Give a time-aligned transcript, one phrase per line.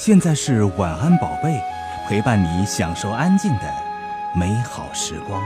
[0.00, 1.60] 现在是晚安宝贝，
[2.06, 3.74] 陪伴你享受安静的
[4.32, 5.42] 美好时光。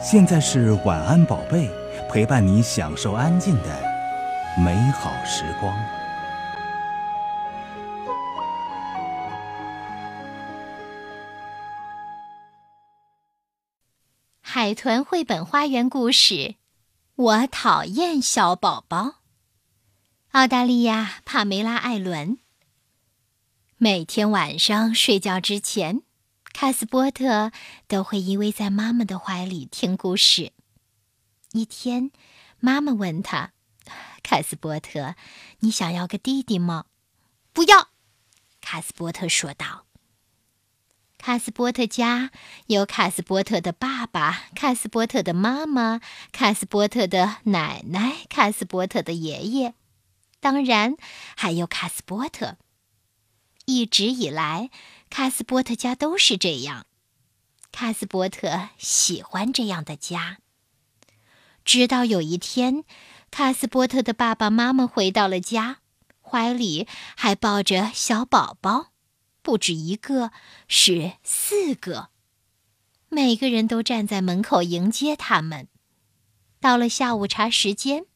[0.00, 1.68] 现在是晚安宝贝，
[2.08, 3.82] 陪伴你享受安静的
[4.56, 5.76] 美好时光。
[14.40, 16.54] 海豚绘本花园故事：
[17.16, 19.14] 我讨厌小宝宝。
[20.30, 22.38] 澳大利亚帕梅拉·艾伦。
[23.84, 26.02] 每天晚上睡觉之前，
[26.52, 27.50] 卡斯波特
[27.88, 30.52] 都会依偎在妈妈的怀里听故事。
[31.50, 32.12] 一天，
[32.60, 33.50] 妈妈问他
[34.22, 35.16] ：“卡斯波特，
[35.58, 36.84] 你想要个弟弟吗
[37.52, 37.88] ？”“不要。”
[38.62, 39.86] 卡斯波特说道。
[41.18, 42.30] 卡斯波特家
[42.68, 49.74] 有卡斯波特的爸爸、卡斯波特的妈妈、卡斯波特的奶奶、卡斯波特的爷爷，
[50.38, 50.94] 当然
[51.36, 52.58] 还有卡斯波特。
[53.66, 54.70] 一直以来，
[55.08, 56.86] 卡斯波特家都是这样。
[57.70, 60.38] 卡斯波特喜欢这样的家。
[61.64, 62.84] 直到有一天，
[63.30, 65.78] 卡斯波特的爸爸妈妈回到了家，
[66.20, 68.92] 怀里还抱着小宝宝，
[69.42, 70.32] 不止一个，
[70.66, 72.08] 是四个。
[73.08, 75.68] 每个人都站在门口迎接他们。
[76.60, 78.06] 到了下午茶时间，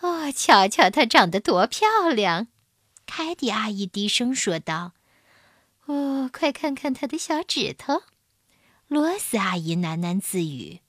[0.00, 2.48] 哦，瞧瞧她长得多漂亮！
[3.06, 4.92] 凯蒂阿姨低声说道
[5.86, 8.02] ：“哦，快看看她的小指头。”
[8.88, 10.80] 罗斯阿姨喃喃自语：“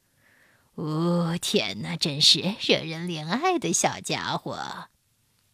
[0.75, 4.89] 哦，天哪，真是惹人怜爱的小家伙。”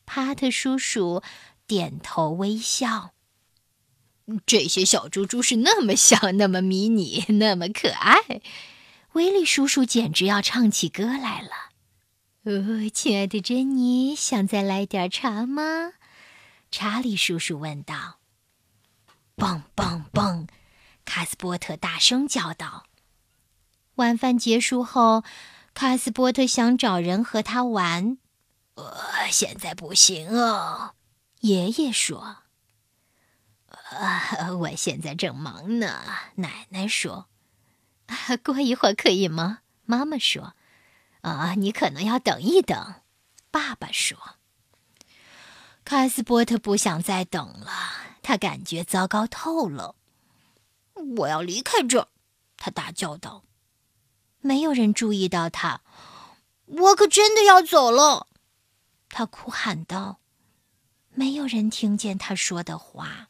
[0.06, 1.22] 帕特叔叔
[1.68, 3.12] 点头微笑
[4.46, 8.42] ：“这些小猪猪是那么小，那么迷你，那么可爱。”
[9.14, 11.50] 威利叔叔简直要唱起歌来了
[12.46, 15.94] ：“哦，亲爱的珍妮，想再来点茶吗？”
[16.72, 18.20] 查理叔叔问道
[19.36, 20.48] ：“蹦蹦蹦！”
[21.05, 22.86] 卡斯波特大声叫道。
[23.95, 25.23] 晚饭结束后，
[25.73, 28.17] 卡斯波特想找人和他玩。
[28.76, 30.94] “呃，现在不行哦。”
[31.42, 32.44] 爷爷说。
[33.92, 36.04] “呃，我现在正忙呢。”
[36.36, 37.27] 奶奶说。
[38.44, 40.55] “过一会儿可以吗？”妈妈说。
[41.21, 43.02] “啊，你可能要等一等。”
[43.52, 44.39] 爸爸说。
[45.89, 47.72] 卡斯波特不想再等了，
[48.22, 49.95] 他感觉糟糕透了。
[51.17, 52.08] 我要离开这儿！
[52.58, 53.44] 他大叫道。
[54.39, 55.82] 没有人注意到他。
[56.67, 58.27] 我可真的要走了！
[59.10, 60.20] 他哭喊道。
[61.16, 63.30] 没有人听见他说的话。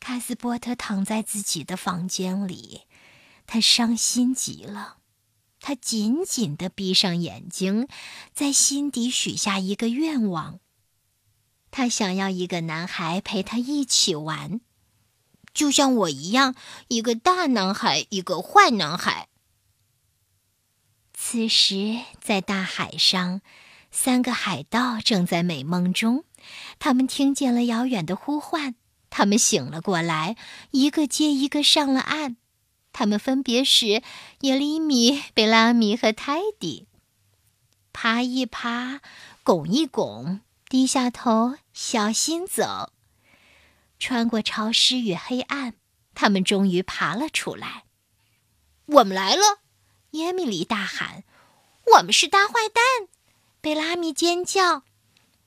[0.00, 2.86] 卡斯波特躺在自己的房间里，
[3.46, 4.96] 他伤心极了。
[5.60, 7.86] 他紧紧地闭上眼睛，
[8.32, 10.60] 在心底许下一个愿望。
[11.70, 14.60] 他想要一个男孩陪他一起玩，
[15.52, 16.54] 就像我一样，
[16.88, 19.28] 一个大男孩，一个坏男孩。
[21.12, 23.40] 此时，在大海上，
[23.90, 26.24] 三个海盗正在美梦中。
[26.78, 28.76] 他们听见了遥远的呼唤，
[29.10, 30.36] 他们醒了过来，
[30.70, 32.36] 一个接一个上了岸。
[32.92, 34.02] 他们分别是
[34.40, 36.86] 耶利米、贝拉米和泰迪。
[37.92, 39.00] 爬一爬，
[39.42, 40.40] 拱一拱。
[40.68, 42.92] 低下头，小心走。
[43.98, 45.74] 穿过潮湿与黑暗，
[46.14, 47.84] 他们终于爬了出来。
[48.86, 49.60] 我们来了！
[50.12, 51.24] 耶米里大喊
[51.96, 53.08] ：“我们是大坏蛋！”
[53.60, 54.82] 贝拉米尖叫：“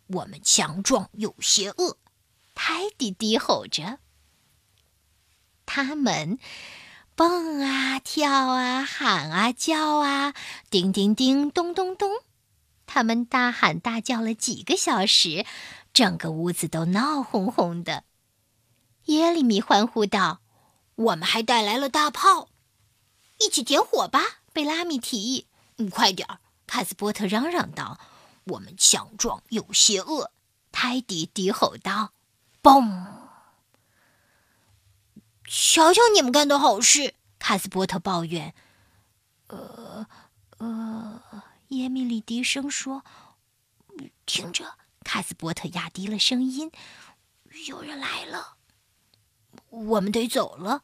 [0.07, 1.97] 我们强壮又邪恶！”
[2.53, 3.99] 泰迪低吼着。
[5.65, 6.37] 他们
[7.15, 10.33] 蹦啊跳啊喊啊叫啊，
[10.69, 12.11] 叮叮叮，咚咚咚。
[12.93, 15.45] 他们大喊大叫了几个小时，
[15.93, 18.03] 整个屋子都闹哄哄的。
[19.05, 20.41] 耶利米欢呼道
[20.95, 22.49] ：“我们还带来了大炮，
[23.39, 25.47] 一起点火吧！”贝拉米提议。
[25.79, 27.97] “嗯，快点儿！”卡斯波特嚷嚷道。
[28.43, 30.33] “我们强壮又邪恶。”
[30.73, 32.11] 泰迪低吼道。
[32.61, 33.05] “嘣！
[35.47, 38.53] 瞧瞧你们干的好事！”卡斯波特抱怨。“，
[39.47, 39.77] 呃。”
[41.81, 43.03] 耶米丽低声说
[44.25, 46.71] ：“听着。”卡斯波特压低了声音
[47.67, 48.57] ：“有人来了，
[49.69, 50.83] 我们得走了。”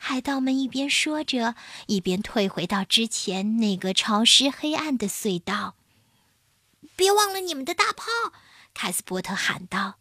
[0.00, 1.56] 海盗们一边说着，
[1.88, 5.74] 一边退回到之前那个潮湿黑暗的隧道。
[6.94, 8.06] “别忘了你们的大炮！”
[8.72, 9.98] 卡斯波特喊道。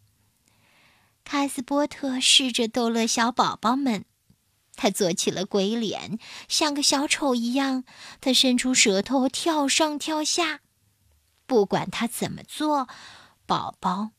[1.24, 4.06] 卡斯波特试着逗乐小宝宝们。
[4.78, 7.84] 他做起了鬼脸，像个小丑一样。
[8.22, 10.62] 他伸出舌头，跳上跳下。
[11.46, 12.88] 不管他怎么做，
[13.46, 14.12] 宝宝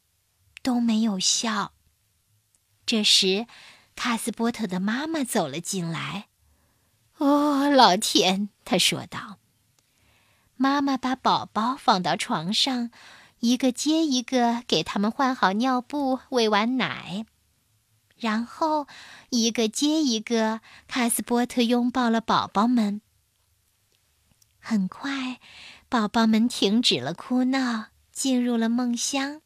[0.63, 1.73] 都没有笑。
[2.85, 3.47] 这时，
[3.95, 6.29] 卡斯波特的妈妈走了进来。
[7.19, 9.39] “哦，老天！”他说道。
[10.57, 12.91] 妈妈把宝宝放到床上，
[13.39, 17.27] 一个接一个给他们换好尿布、喂完奶，
[18.19, 18.87] 然后
[19.31, 23.01] 一个接一个，卡斯波特拥抱了宝宝们。
[24.59, 25.41] 很快，
[25.89, 29.41] 宝宝们停止了哭闹，进入了梦乡。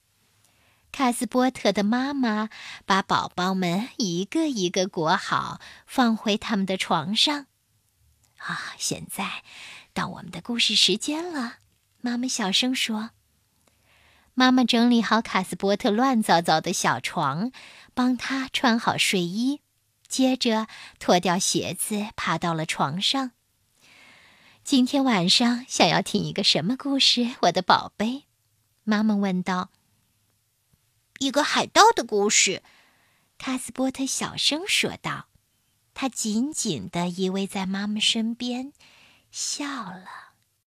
[0.90, 2.50] 卡斯波特的妈妈
[2.84, 7.46] 把宝宝们一个一个裹好，放回他们的床上。
[8.38, 9.42] 啊，现在。
[9.94, 11.58] 到我们的故事时间了，
[12.00, 13.10] 妈妈小声说
[14.34, 17.52] ：“妈妈整理好卡斯波特乱糟糟的小床，
[17.94, 19.60] 帮他穿好睡衣，
[20.08, 20.66] 接着
[20.98, 23.32] 脱掉鞋子，爬到了床上。
[24.64, 28.24] 今天晚上想要听一个什么故事，我的宝贝？”
[28.84, 29.70] 妈妈问道。
[31.20, 32.62] “一个海盗的故事。”
[33.38, 35.26] 卡斯波特小声说道。
[35.94, 38.72] 他紧紧地依偎在妈妈身边。
[39.30, 40.21] 笑了。